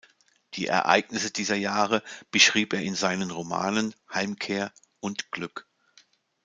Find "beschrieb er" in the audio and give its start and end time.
2.31-2.81